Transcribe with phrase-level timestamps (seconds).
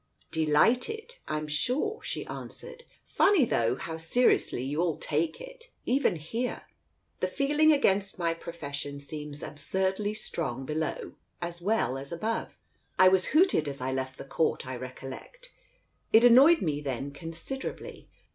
[0.31, 2.85] "Delighted, I'm sure," she answered.
[3.05, 6.63] "Funny, though, how seriously you all take it, even here!
[7.19, 12.57] The feeling against my profession seems absurdly strong below as well as above.
[12.97, 15.53] I was hooted as I left the court, I recollect.
[16.11, 18.09] It annoyed me then considerably.